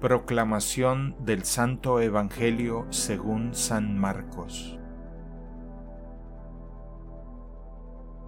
Proclamación 0.00 1.16
del 1.24 1.44
Santo 1.44 2.02
Evangelio 2.02 2.86
según 2.90 3.54
San 3.54 3.96
Marcos. 3.96 4.78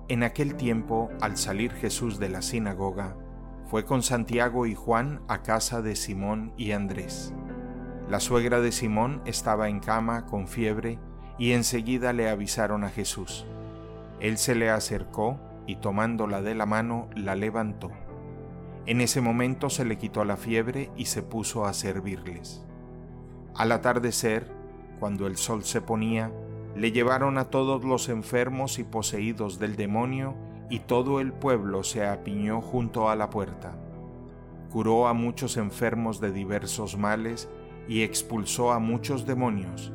En 0.08 0.22
aquel 0.22 0.54
tiempo, 0.54 1.10
al 1.20 1.36
salir 1.36 1.72
Jesús 1.72 2.18
de 2.18 2.30
la 2.30 2.40
sinagoga, 2.40 3.18
fue 3.66 3.84
con 3.84 4.02
Santiago 4.02 4.64
y 4.64 4.74
Juan 4.74 5.20
a 5.28 5.42
casa 5.42 5.82
de 5.82 5.94
Simón 5.94 6.54
y 6.56 6.72
Andrés. 6.72 7.34
La 8.08 8.20
suegra 8.20 8.60
de 8.60 8.72
Simón 8.72 9.20
estaba 9.26 9.68
en 9.68 9.80
cama 9.80 10.24
con 10.24 10.48
fiebre 10.48 10.98
y 11.36 11.52
enseguida 11.52 12.14
le 12.14 12.30
avisaron 12.30 12.82
a 12.82 12.88
Jesús. 12.88 13.44
Él 14.20 14.38
se 14.38 14.54
le 14.54 14.70
acercó 14.70 15.38
y 15.66 15.76
tomándola 15.76 16.40
de 16.40 16.54
la 16.54 16.64
mano 16.64 17.10
la 17.14 17.34
levantó. 17.34 17.90
En 18.88 19.02
ese 19.02 19.20
momento 19.20 19.68
se 19.68 19.84
le 19.84 19.98
quitó 19.98 20.24
la 20.24 20.38
fiebre 20.38 20.90
y 20.96 21.04
se 21.04 21.22
puso 21.22 21.66
a 21.66 21.74
servirles. 21.74 22.64
Al 23.54 23.72
atardecer, 23.72 24.50
cuando 24.98 25.26
el 25.26 25.36
sol 25.36 25.64
se 25.64 25.82
ponía, 25.82 26.32
le 26.74 26.90
llevaron 26.90 27.36
a 27.36 27.50
todos 27.50 27.84
los 27.84 28.08
enfermos 28.08 28.78
y 28.78 28.84
poseídos 28.84 29.58
del 29.58 29.76
demonio 29.76 30.36
y 30.70 30.78
todo 30.78 31.20
el 31.20 31.34
pueblo 31.34 31.84
se 31.84 32.06
apiñó 32.06 32.62
junto 32.62 33.10
a 33.10 33.14
la 33.14 33.28
puerta. 33.28 33.76
Curó 34.72 35.06
a 35.06 35.12
muchos 35.12 35.58
enfermos 35.58 36.18
de 36.18 36.32
diversos 36.32 36.96
males 36.96 37.50
y 37.88 38.04
expulsó 38.04 38.72
a 38.72 38.78
muchos 38.78 39.26
demonios, 39.26 39.92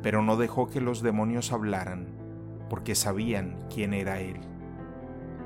pero 0.00 0.22
no 0.22 0.36
dejó 0.36 0.68
que 0.68 0.80
los 0.80 1.02
demonios 1.02 1.50
hablaran, 1.50 2.06
porque 2.70 2.94
sabían 2.94 3.58
quién 3.68 3.94
era 3.94 4.20
él. 4.20 4.38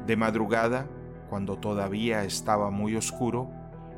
De 0.06 0.18
madrugada, 0.18 0.88
cuando 1.32 1.56
todavía 1.56 2.24
estaba 2.24 2.68
muy 2.68 2.94
oscuro, 2.94 3.48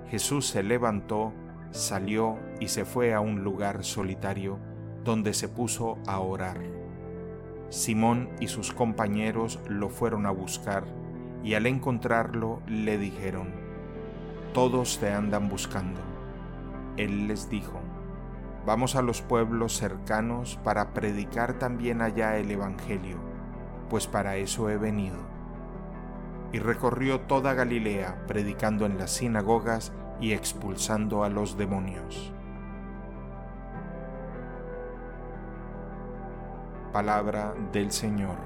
Jesús 0.09 0.47
se 0.47 0.63
levantó, 0.63 1.33
salió 1.73 2.39
y 2.61 2.69
se 2.69 2.85
fue 2.85 3.13
a 3.13 3.19
un 3.19 3.43
lugar 3.43 3.83
solitario 3.83 4.61
donde 5.03 5.35
se 5.35 5.49
puso 5.49 5.99
a 6.07 6.21
orar. 6.21 6.61
Simón 7.71 8.29
y 8.39 8.47
sus 8.47 8.73
compañeros 8.73 9.59
lo 9.69 9.89
fueron 9.89 10.27
a 10.27 10.31
buscar 10.31 10.85
y 11.43 11.55
al 11.55 11.67
encontrarlo 11.67 12.63
le 12.69 12.99
dijeron, 12.99 13.49
Todos 14.53 15.01
te 15.01 15.11
andan 15.11 15.49
buscando. 15.49 16.01
Él 16.97 17.27
les 17.27 17.51
dijo, 17.51 17.81
Vamos 18.65 18.95
a 18.95 19.03
los 19.03 19.23
pueblos 19.23 19.77
cercanos 19.77 20.57
para 20.63 20.95
predicar 20.95 21.59
también 21.59 22.01
allá 22.01 22.37
el 22.37 22.49
Evangelio, 22.53 23.17
pues 23.91 24.07
para 24.07 24.37
eso 24.37 24.71
he 24.71 24.77
venido 24.77 25.34
y 26.55 26.61
recorrió 26.61 27.23
toda 27.23 27.53
Galilea 27.53 28.27
predicando 28.29 28.87
en 28.87 28.97
las 28.97 29.11
sinagogas 29.11 29.93
y 30.21 30.35
expulsando 30.35 31.25
a 31.25 31.29
los 31.29 31.59
demonios. 31.59 32.33
Palabra 36.93 37.55
del 37.73 37.91
Señor. 37.91 38.37